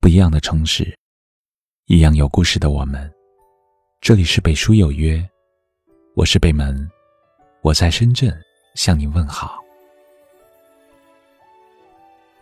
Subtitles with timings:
[0.00, 0.96] 不一样的城市，
[1.84, 3.12] 一样有故事的我们。
[4.00, 5.22] 这里是北书有约，
[6.14, 6.90] 我是北门，
[7.60, 8.34] 我在深圳
[8.74, 9.58] 向您问好。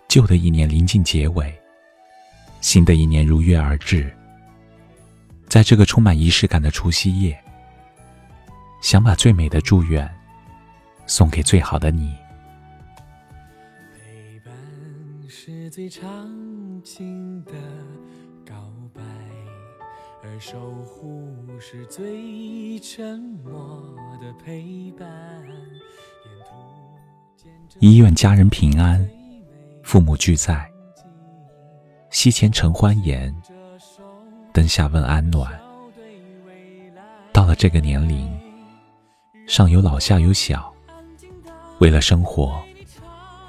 [0.06, 1.52] 旧的一年临近结尾，
[2.60, 4.08] 新的一年如约而至。
[5.48, 7.36] 在这个充满仪式感的除夕夜，
[8.80, 10.08] 想把最美的祝愿
[11.08, 12.14] 送给最好的你。
[15.70, 16.30] 最长
[16.82, 17.52] 情的
[18.46, 18.54] 告
[18.94, 19.02] 白，
[20.22, 23.84] 而守护是最沉默
[24.20, 25.06] 的陪伴。
[25.46, 26.54] 沿途
[27.36, 29.06] 见证医院家人平安，
[29.82, 30.70] 父母俱在，
[32.10, 33.34] 膝前承欢颜，
[34.54, 35.52] 灯下问安暖。
[37.30, 38.26] 到了这个年龄，
[39.46, 40.72] 上有老下有小，
[41.78, 42.58] 为了生活，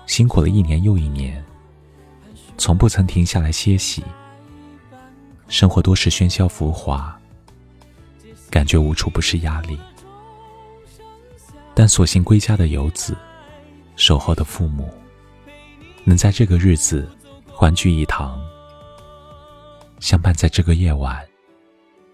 [0.05, 1.43] 辛苦了一年又一年，
[2.59, 4.03] 从不曾停下来歇息。
[5.47, 7.17] 生活多是喧嚣浮华，
[8.51, 9.79] 感觉无处不是压力。
[11.73, 13.15] 但所幸归家的游子，
[13.95, 14.93] 守候的父母，
[16.03, 17.09] 能在这个日子
[17.47, 18.39] 欢聚一堂，
[19.99, 21.25] 相伴在这个夜晚，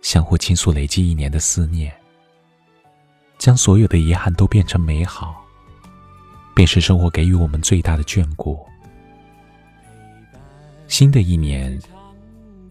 [0.01, 1.91] 相互倾诉累积一年的思念，
[3.39, 5.43] 将所有的遗憾都变成美好，
[6.53, 8.63] 便是生活给予我们最大的眷顾。
[10.87, 11.77] 新的一年，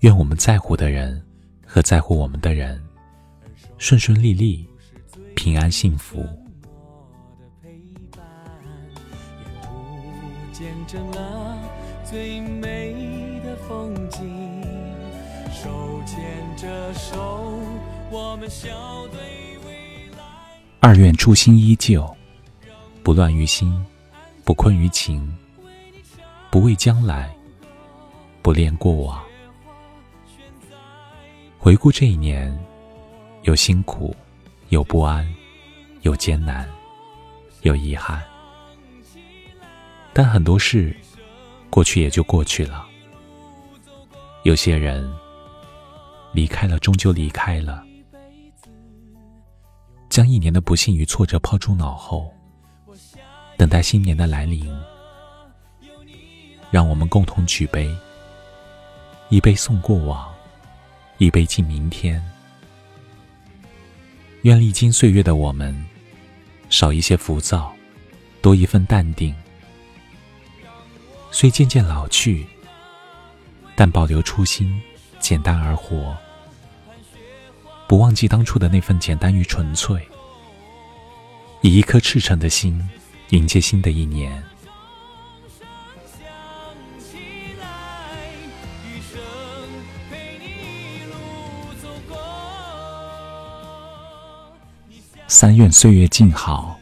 [0.00, 1.22] 愿我们在乎的人
[1.66, 2.82] 和在乎我们的人，
[3.76, 4.66] 顺顺利利，
[5.34, 6.26] 平安幸福。
[10.52, 11.58] 见证了
[12.04, 12.94] 最美
[13.44, 14.62] 的风景，
[15.52, 16.16] 手牵
[16.56, 17.58] 着手，
[18.10, 18.68] 我们笑
[19.08, 19.18] 对
[19.66, 19.74] 未
[20.16, 20.22] 来。
[20.80, 22.08] 二愿初心依旧，
[23.02, 23.84] 不乱于心，
[24.44, 25.36] 不困于情，
[26.50, 27.33] 不畏将来，
[28.44, 29.24] 不恋过往。
[31.58, 32.54] 回顾这一年，
[33.44, 34.14] 有辛苦，
[34.68, 35.26] 有不安，
[36.02, 36.68] 有艰难，
[37.62, 38.22] 有遗憾，
[40.12, 40.94] 但很多事
[41.70, 42.84] 过去也就过去了。
[44.42, 45.10] 有些人
[46.34, 47.82] 离开了，终究离开了。
[50.10, 52.30] 将一年的不幸与挫折抛诸脑后，
[53.56, 54.70] 等待新年的来临。
[56.70, 57.88] 让我们共同举杯，
[59.34, 60.32] 一杯送过往，
[61.18, 62.22] 一杯敬明天。
[64.42, 65.74] 愿历经岁月的我们，
[66.70, 67.74] 少一些浮躁，
[68.40, 69.34] 多一份淡定。
[71.32, 72.46] 虽渐渐老去，
[73.74, 74.80] 但保留初心，
[75.18, 76.16] 简单而活。
[77.88, 80.00] 不忘记当初的那份简单与纯粹，
[81.60, 82.88] 以一颗赤诚的心
[83.30, 84.40] 迎接新的一年。
[95.26, 96.78] 三愿岁月静好，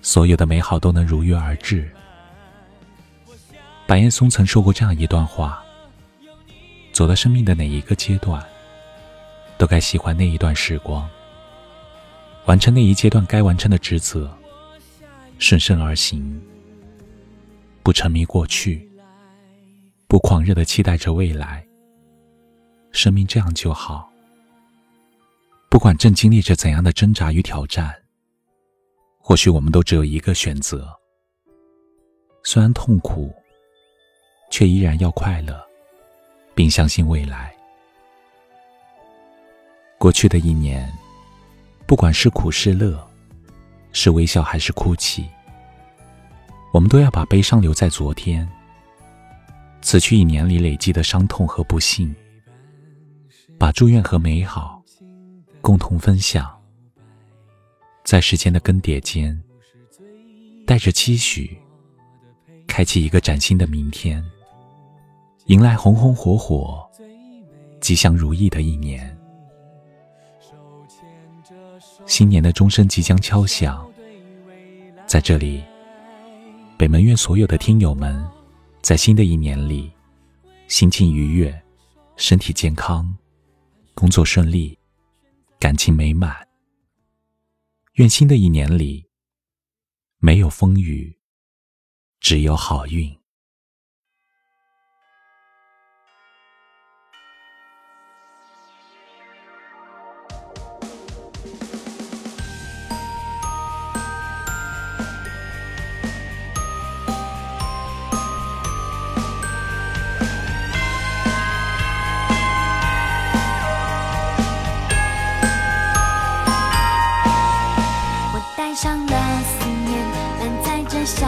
[0.00, 1.88] 所有的美好都能如约而至。
[3.86, 5.62] 白岩松曾说过这样一段话：
[6.92, 8.42] 走到生命的哪一个阶段，
[9.58, 11.08] 都该喜欢那一段时光，
[12.46, 14.36] 完成那一阶段该完成的职责，
[15.38, 16.40] 顺身而行，
[17.82, 18.90] 不沉迷过去，
[20.08, 21.64] 不狂热的期待着未来。
[22.90, 24.09] 生命这样就好。
[25.70, 27.94] 不管正经历着怎样的挣扎与挑战，
[29.20, 30.92] 或许我们都只有一个选择。
[32.42, 33.32] 虽然痛苦，
[34.50, 35.64] 却依然要快乐，
[36.56, 37.54] 并相信未来。
[39.96, 40.92] 过去的一年，
[41.86, 43.08] 不管是苦是乐，
[43.92, 45.28] 是微笑还是哭泣，
[46.72, 48.48] 我们都要把悲伤留在昨天。
[49.82, 52.12] 此去一年里累积的伤痛和不幸，
[53.56, 54.79] 把祝愿和美好
[55.60, 56.50] 共同分享，
[58.04, 59.38] 在时间的更迭间，
[60.66, 61.58] 带着期许，
[62.66, 64.24] 开启一个崭新的明天，
[65.46, 66.88] 迎来红红火火、
[67.80, 69.16] 吉祥如意的一年。
[72.06, 73.86] 新年的钟声即将敲响，
[75.06, 75.62] 在这里，
[76.78, 78.26] 北门愿所有的听友们，
[78.80, 79.90] 在新的一年里，
[80.68, 81.62] 心情愉悦，
[82.16, 83.14] 身体健康，
[83.94, 84.76] 工作顺利，
[85.60, 86.48] 感情美满。
[87.96, 89.10] 愿新的一年里，
[90.16, 91.18] 没有风雨，
[92.18, 93.19] 只有好运。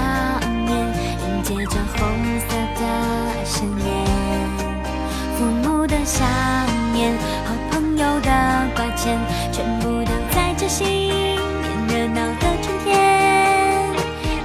[0.02, 0.76] 想念
[1.28, 2.00] 迎接着红
[2.40, 3.86] 色的思念
[5.36, 6.24] 父母的笑
[6.92, 8.30] 脸和朋友的
[8.74, 9.16] 挂牵
[9.52, 11.36] 全部都在这新年
[11.86, 13.94] 热闹的春天。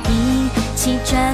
[0.09, 1.33] 一起转